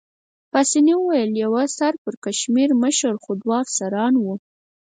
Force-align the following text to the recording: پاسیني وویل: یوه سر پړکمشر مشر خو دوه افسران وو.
پاسیني 0.51 0.93
وویل: 0.97 1.31
یوه 1.43 1.63
سر 1.77 1.93
پړکمشر 2.03 2.69
مشر 2.83 3.13
خو 3.23 3.31
دوه 3.41 3.55
افسران 3.63 4.13
وو. 4.17 4.33